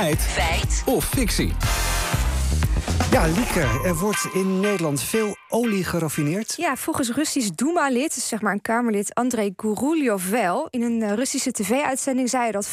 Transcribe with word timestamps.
Feit. 0.00 0.20
Feit. 0.20 0.82
Of 0.86 1.04
fictie. 1.04 1.52
Ja, 3.10 3.26
Lieke, 3.26 3.80
er 3.84 3.96
wordt 3.98 4.28
in 4.32 4.60
Nederland 4.60 5.02
veel 5.02 5.36
olie 5.48 5.84
geraffineerd. 5.84 6.54
Ja, 6.56 6.76
volgens 6.76 7.10
Russisch 7.10 7.48
Duma-lid, 7.48 8.12
zeg 8.12 8.40
maar 8.40 8.52
een 8.52 8.60
Kamerlid, 8.60 9.14
Andrei 9.14 9.52
Gurulyov 9.56 10.30
wel. 10.30 10.66
In 10.70 10.82
een 10.82 11.02
eh, 11.02 11.12
Russische 11.12 11.52
tv-uitzending 11.52 12.28
zei 12.28 12.42
hij 12.42 12.52
dat 12.52 12.68
50% 12.68 12.72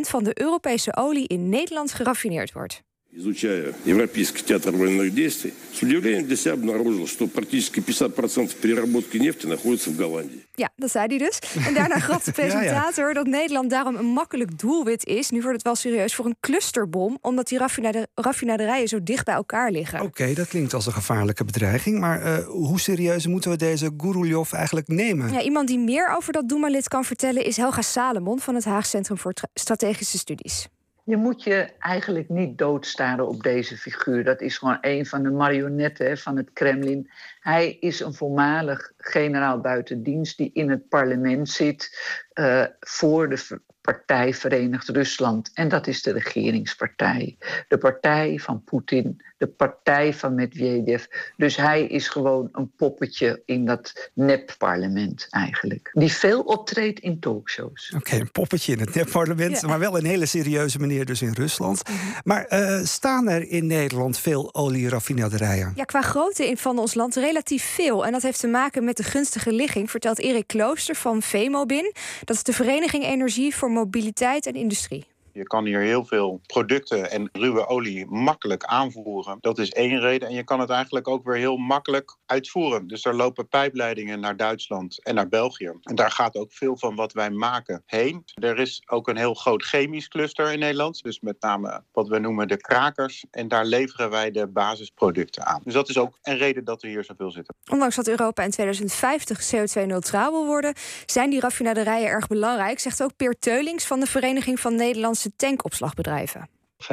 van 0.00 0.24
de 0.24 0.40
Europese 0.40 0.96
olie 0.96 1.28
in 1.28 1.48
Nederland 1.48 1.92
geraffineerd 1.92 2.52
wordt 2.52 2.82
Изучая 3.13 3.73
Европейский 3.85 4.43
театр 4.43 4.71
военных 4.71 5.13
действий, 5.13 5.53
с 5.73 5.81
удивлением 5.81 6.27
для 6.27 6.35
себя 6.35 6.53
обнаружил, 6.53 7.07
что 7.07 7.27
практически 7.27 7.79
50% 7.79 8.55
переработки 8.61 9.17
нефти 9.17 9.47
находится 9.47 9.89
в 9.89 9.95
Голландии. 9.97 10.45
Ja, 10.55 10.69
dat 10.75 10.91
zei 10.91 11.05
hij 11.07 11.17
dus. 11.17 11.39
En 11.67 11.73
daarna 11.73 11.99
gaf 11.99 12.23
de 12.23 12.31
presentator 12.31 13.13
dat 13.13 13.27
Nederland 13.27 13.69
daarom 13.69 13.95
een 13.95 14.05
makkelijk 14.05 14.59
doelwit 14.59 15.05
is. 15.05 15.29
Nu 15.29 15.41
wordt 15.41 15.55
het 15.55 15.63
wel 15.65 15.75
serieus 15.75 16.15
voor 16.15 16.25
een 16.25 16.35
clusterbom, 16.39 17.17
omdat 17.21 17.47
die 17.47 17.57
raffinade- 17.57 18.07
raffinaderijen 18.15 18.87
zo 18.87 19.03
dicht 19.03 19.25
bij 19.25 19.35
elkaar 19.35 19.71
liggen. 19.71 20.01
Oké, 20.01 20.33
dat 20.33 20.47
klinkt 20.47 20.73
als 20.73 20.85
een 20.85 20.93
gevaarlijke 20.93 21.43
bedreiging. 21.45 21.99
Maar 21.99 22.21
eh, 22.21 22.45
hoe 22.47 22.79
serieus 22.79 23.27
moeten 23.27 23.51
we 23.51 23.57
deze 23.57 23.91
Gurulyov 23.97 24.53
eigenlijk 24.53 24.87
nemen? 24.87 25.31
Ja, 25.31 25.41
iemand 25.41 25.67
die 25.67 25.79
meer 25.79 26.15
over 26.17 26.33
dat 26.33 26.49
Duma-lid 26.49 26.87
kan 26.87 27.05
vertellen 27.05 27.45
is 27.45 27.57
Helga 27.57 27.81
Salomon 27.81 28.39
van 28.39 28.55
het 28.55 28.65
Haag 28.65 28.85
Centrum 28.85 29.17
voor 29.17 29.33
Tra- 29.33 29.49
Strategische 29.53 30.17
Studies. 30.17 30.67
Je 31.06 31.16
moet 31.16 31.42
je 31.42 31.68
eigenlijk 31.78 32.28
niet 32.28 32.58
doodstaren 32.58 33.28
op 33.28 33.42
deze 33.42 33.76
figuur. 33.76 34.24
Dat 34.24 34.40
is 34.40 34.58
gewoon 34.58 34.78
een 34.80 35.06
van 35.06 35.22
de 35.22 35.30
marionetten 35.30 36.18
van 36.18 36.36
het 36.36 36.52
Kremlin. 36.52 37.10
Hij 37.40 37.72
is 37.72 38.00
een 38.00 38.14
voormalig 38.14 38.92
generaal 38.96 39.60
buitendienst 39.60 40.36
die 40.36 40.50
in 40.52 40.70
het 40.70 40.88
parlement 40.88 41.48
zit 41.48 41.98
eh, 42.32 42.64
voor 42.80 43.28
de 43.28 43.60
partij 43.80 44.34
Verenigd 44.34 44.88
Rusland. 44.88 45.50
En 45.54 45.68
dat 45.68 45.86
is 45.86 46.02
de 46.02 46.12
regeringspartij. 46.12 47.36
De 47.68 47.78
partij 47.78 48.38
van 48.38 48.64
Poetin, 48.64 49.24
de 49.44 49.50
partij 49.50 50.14
van 50.14 50.34
Medvedev. 50.34 51.04
Dus 51.36 51.56
hij 51.56 51.82
is 51.86 52.08
gewoon 52.08 52.48
een 52.52 52.70
poppetje 52.76 53.42
in 53.46 53.64
dat 53.64 54.10
nep-parlement 54.14 55.26
eigenlijk. 55.30 55.90
Die 55.92 56.12
veel 56.12 56.40
optreedt 56.40 57.00
in 57.00 57.20
talkshows. 57.20 57.92
Oké, 57.96 58.16
een 58.16 58.30
poppetje 58.30 58.72
in 58.72 58.80
het 58.80 58.94
nepparlement, 58.94 59.60
Ja. 59.60 59.68
maar 59.68 59.78
wel 59.78 59.98
een 59.98 60.04
hele 60.04 60.26
serieuze 60.26 60.78
meneer 60.78 61.04
dus 61.04 61.22
in 61.22 61.32
Rusland. 61.32 61.82
Maar 62.24 62.44
eh, 62.44 62.84
staan 62.84 63.28
er 63.28 63.48
in 63.48 63.66
Nederland 63.66 64.18
veel 64.18 64.54
olieraffinaderijen? 64.54 65.72
Ja, 65.74 65.84
qua 65.84 66.02
grootte 66.02 66.48
in 66.48 66.56
van 66.56 66.78
ons 66.78 66.94
land 66.94 67.14
relatief 67.14 67.64
veel. 67.64 68.06
En 68.06 68.12
dat 68.12 68.22
heeft 68.22 68.40
te 68.40 68.46
maken 68.46 68.84
met 68.84 68.96
de 68.96 69.02
gunstige 69.02 69.52
ligging, 69.52 69.90
vertelt 69.90 70.18
Erik 70.18 70.46
Klooster 70.46 70.94
van 70.94 71.22
VEMOBIN. 71.22 71.92
Dat 72.24 72.36
is 72.36 72.42
de 72.42 72.52
Vereniging 72.52 73.04
Energie 73.04 73.54
voor 73.56 73.70
Mobiliteit 73.70 74.46
en 74.46 74.54
Industrie. 74.54 75.06
Je 75.34 75.42
kan 75.42 75.64
hier 75.64 75.80
heel 75.80 76.04
veel 76.04 76.40
producten 76.46 77.10
en 77.10 77.28
ruwe 77.32 77.66
olie 77.66 78.06
makkelijk 78.06 78.64
aanvoeren. 78.64 79.38
Dat 79.40 79.58
is 79.58 79.70
één 79.70 80.00
reden. 80.00 80.28
En 80.28 80.34
je 80.34 80.44
kan 80.44 80.60
het 80.60 80.70
eigenlijk 80.70 81.08
ook 81.08 81.24
weer 81.24 81.36
heel 81.36 81.56
makkelijk 81.56 82.16
uitvoeren. 82.26 82.86
Dus 82.86 83.04
er 83.04 83.14
lopen 83.14 83.48
pijpleidingen 83.48 84.20
naar 84.20 84.36
Duitsland 84.36 85.02
en 85.02 85.14
naar 85.14 85.28
België. 85.28 85.72
En 85.82 85.94
daar 85.94 86.10
gaat 86.10 86.36
ook 86.36 86.52
veel 86.52 86.78
van 86.78 86.94
wat 86.94 87.12
wij 87.12 87.30
maken 87.30 87.82
heen. 87.86 88.24
Er 88.34 88.58
is 88.58 88.82
ook 88.86 89.08
een 89.08 89.16
heel 89.16 89.34
groot 89.34 89.62
chemisch 89.62 90.08
cluster 90.08 90.52
in 90.52 90.58
Nederland. 90.58 91.02
Dus 91.02 91.20
met 91.20 91.40
name 91.40 91.82
wat 91.92 92.08
we 92.08 92.18
noemen 92.18 92.48
de 92.48 92.56
krakers. 92.56 93.24
En 93.30 93.48
daar 93.48 93.64
leveren 93.64 94.10
wij 94.10 94.30
de 94.30 94.46
basisproducten 94.46 95.46
aan. 95.46 95.60
Dus 95.64 95.74
dat 95.74 95.88
is 95.88 95.98
ook 95.98 96.18
een 96.22 96.36
reden 96.36 96.64
dat 96.64 96.82
we 96.82 96.88
hier 96.88 97.04
zoveel 97.04 97.30
zitten. 97.30 97.54
Ondanks 97.70 97.96
dat 97.96 98.08
Europa 98.08 98.42
in 98.42 98.50
2050 98.50 99.54
CO2-neutraal 99.54 100.30
wil 100.30 100.46
worden, 100.46 100.74
zijn 101.06 101.30
die 101.30 101.40
raffinaderijen 101.40 102.08
erg 102.08 102.26
belangrijk, 102.26 102.78
zegt 102.78 103.02
ook 103.02 103.16
Peer 103.16 103.38
Teulings 103.38 103.86
van 103.86 104.00
de 104.00 104.06
Vereniging 104.06 104.60
van 104.60 104.74
Nederlandse 104.74 105.23
Tankopslagbedrijven. 105.36 106.48
85% 106.84 106.86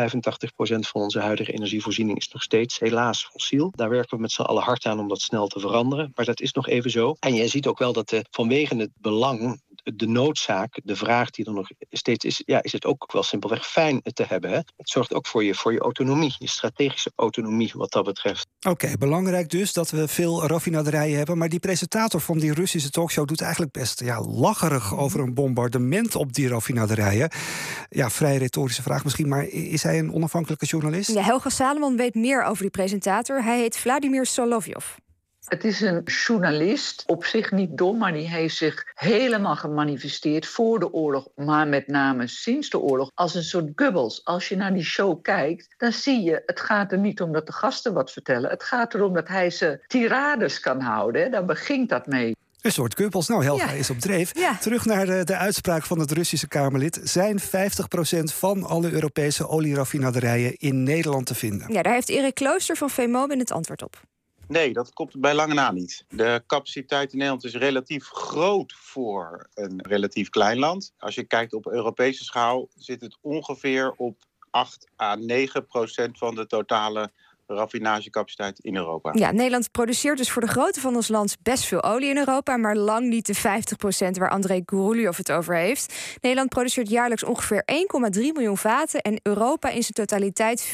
van 0.64 1.02
onze 1.02 1.20
huidige 1.20 1.52
energievoorziening 1.52 2.18
is 2.18 2.28
nog 2.28 2.44
steeds 2.44 2.80
helaas 2.80 3.26
fossiel. 3.26 3.72
Daar 3.76 3.90
werken 3.90 4.16
we 4.16 4.22
met 4.22 4.32
z'n 4.32 4.42
allen 4.42 4.64
hard 4.64 4.86
aan 4.86 5.00
om 5.00 5.08
dat 5.08 5.22
snel 5.22 5.48
te 5.48 5.60
veranderen. 5.60 6.12
Maar 6.16 6.26
dat 6.26 6.42
is 6.42 6.54
nog 6.54 6.68
even 6.68 6.92
zo. 6.92 7.16
En 7.20 7.34
je 7.34 7.48
ziet 7.48 7.68
ook 7.68 7.80
wel 7.80 7.94
dat 7.94 8.10
de, 8.10 8.26
vanwege 8.30 8.76
het 8.76 8.92
belang, 9.00 9.62
de 9.84 10.08
noodzaak, 10.08 10.80
de 10.84 10.96
vraag 10.96 11.30
die 11.30 11.46
er 11.46 11.54
nog 11.54 11.70
steeds 11.90 12.26
is, 12.26 12.42
ja, 12.46 12.64
is 12.64 12.72
het 12.72 12.86
ook 12.86 13.12
wel 13.12 13.24
simpelweg 13.24 13.68
fijn 13.68 14.02
te 14.02 14.26
hebben. 14.28 14.50
Hè? 14.50 14.56
Het 14.56 14.90
zorgt 14.90 15.14
ook 15.14 15.28
voor 15.28 15.44
je, 15.44 15.56
voor 15.56 15.74
je 15.74 15.80
autonomie, 15.80 16.36
je 16.38 16.48
strategische 16.48 17.12
autonomie 17.16 17.72
wat 17.74 17.92
dat 17.92 18.06
betreft. 18.06 18.48
Oké, 18.68 18.98
belangrijk 19.00 19.50
dus 19.50 19.74
dat 19.74 19.90
we 19.90 20.08
veel 20.08 20.48
raffinaderijen 20.48 21.18
hebben. 21.18 21.38
Maar 21.38 21.50
die 21.50 21.60
presentator 21.60 22.22
van 22.22 22.38
die 22.38 22.54
Russische 22.54 22.90
talkshow 22.90 23.28
doet 23.28 23.42
eigenlijk 23.42 23.72
best 23.72 24.00
ja, 24.00 24.22
lacherig 24.22 24.98
over 24.98 25.20
een 25.20 25.34
bombardement 25.34 26.16
op 26.16 26.34
die 26.34 26.48
raffinaderijen. 26.48 27.32
Ja, 27.90 28.10
vrij 28.10 28.38
retorische 28.38 28.82
vraag 28.82 29.04
misschien, 29.04 29.28
maar 29.28 29.48
is 29.48 29.84
hij 29.84 30.00
een 30.00 30.14
onafhankelijke 30.14 30.66
journalist? 30.66 31.12
Ja, 31.12 31.22
Helga 31.22 31.50
Salomon 31.50 31.98
weet 31.98 32.16
meer 32.16 32.44
over 32.44 32.62
die 32.62 32.72
presentator. 32.72 33.44
Hij 33.44 33.60
heet 33.60 33.78
Vladimir 33.78 34.26
Solovjov. 34.26 34.86
Het 35.48 35.64
is 35.64 35.82
een 35.82 36.04
journalist, 36.04 37.04
op 37.08 37.26
zich 37.26 37.52
niet 37.52 37.78
dom, 37.78 37.98
maar 37.98 38.14
die 38.14 38.28
heeft 38.30 38.56
zich 38.56 38.84
helemaal 38.94 39.56
gemanifesteerd 39.56 40.46
voor 40.46 40.80
de 40.80 40.94
oorlog, 40.94 41.28
maar 41.36 41.68
met 41.68 41.88
name 41.88 42.28
sinds 42.28 42.70
de 42.70 42.80
oorlog, 42.80 43.12
als 43.14 43.36
een 43.36 43.44
soort 43.44 43.72
Goebbels. 43.76 44.26
Als 44.26 44.50
je 44.50 44.56
naar 44.56 44.74
die 44.74 44.84
show 44.84 45.22
kijkt, 45.22 45.76
dan 45.78 45.92
zie 45.92 46.22
je, 46.22 46.42
het 46.46 46.60
gaat 46.60 46.92
er 46.92 46.98
niet 46.98 47.22
om 47.22 47.32
dat 47.32 47.46
de 47.46 47.52
gasten 47.54 47.94
wat 47.94 48.12
vertellen. 48.12 48.50
Het 48.50 48.64
gaat 48.64 48.94
erom 48.94 49.14
dat 49.14 49.28
hij 49.28 49.50
ze 49.50 49.84
tirades 49.88 50.60
kan 50.60 50.82
houden. 50.82 51.22
Hè. 51.22 51.30
Daar 51.30 51.46
begint 51.46 51.90
dat 51.90 52.08
mee. 52.08 52.36
Een 52.62 52.72
soort 52.72 52.94
kuppels. 52.94 53.28
Nou, 53.28 53.44
Helga 53.44 53.66
Ja. 53.72 53.78
is 53.78 53.90
op 53.90 54.00
dreef. 54.00 54.38
Ja. 54.40 54.58
Terug 54.58 54.86
naar 54.86 55.06
de, 55.06 55.24
de 55.24 55.36
uitspraak 55.36 55.84
van 55.86 56.00
het 56.00 56.12
Russische 56.12 56.48
Kamerlid. 56.48 57.00
Zijn 57.04 57.40
50% 57.42 57.44
van 58.24 58.64
alle 58.64 58.92
Europese 58.92 59.48
olieraffinaderijen 59.48 60.56
in 60.58 60.84
Nederland 60.84 61.26
te 61.26 61.36
vinden? 61.36 61.74
Ja, 61.74 61.82
daar 61.82 61.94
heeft 61.94 62.10
Erik 62.10 62.34
Klooster 62.34 62.76
van 62.76 62.90
VMOBIN 62.90 63.40
het 63.40 63.52
antwoord 63.52 63.82
op. 63.84 64.02
Nee, 64.52 64.74
dat 64.74 64.94
komt 64.94 65.20
bij 65.20 65.34
lange 65.34 65.54
na 65.54 65.72
niet. 65.72 66.06
De 66.10 66.44
capaciteit 66.48 67.12
in 67.12 67.18
Nederland 67.18 67.44
is 67.44 67.56
relatief 67.56 68.08
groot 68.08 68.74
voor 68.74 69.50
een 69.54 69.80
relatief 69.82 70.30
klein 70.30 70.60
land. 70.60 70.94
Als 70.98 71.16
je 71.16 71.24
kijkt 71.24 71.54
op 71.54 71.68
Europese 71.68 72.24
schaal 72.24 72.68
zit 72.76 73.02
het 73.02 73.18
ongeveer 73.22 73.92
op 73.92 74.18
8 74.50 74.88
à 75.02 75.16
9 75.16 75.66
procent 75.66 76.18
van 76.18 76.36
de 76.36 76.48
totale 76.48 77.12
raffinagecapaciteit 77.54 78.60
in 78.60 78.76
Europa. 78.76 79.12
Ja, 79.14 79.32
Nederland 79.32 79.72
produceert 79.72 80.18
dus 80.18 80.32
voor 80.32 80.42
de 80.42 80.48
grootte 80.48 80.80
van 80.80 80.96
ons 80.96 81.08
land 81.08 81.38
best 81.42 81.64
veel 81.64 81.84
olie 81.84 82.10
in 82.10 82.18
Europa, 82.18 82.58
maar 82.58 82.76
lang 82.76 83.08
niet 83.08 83.26
de 83.26 83.36
50% 83.36 83.40
waar 84.20 84.30
André 84.30 84.62
Gurulyov 84.66 85.18
het 85.18 85.32
over 85.32 85.56
heeft. 85.56 85.94
Nederland 86.22 86.50
produceert 86.50 86.90
jaarlijks 86.90 87.24
ongeveer 87.24 87.64
1,3 88.14 88.22
miljoen 88.34 88.58
vaten 88.58 89.02
en 89.02 89.20
Europa 89.24 89.70
in 89.70 89.82
zijn 89.82 90.08
totaliteit 90.08 90.74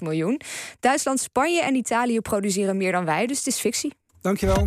miljoen. 0.00 0.40
Duitsland, 0.80 1.20
Spanje 1.20 1.62
en 1.62 1.74
Italië 1.74 2.20
produceren 2.20 2.76
meer 2.76 2.92
dan 2.92 3.04
wij, 3.04 3.26
dus 3.26 3.38
het 3.38 3.46
is 3.46 3.60
fictie. 3.60 3.92
Dankjewel. 4.20 4.62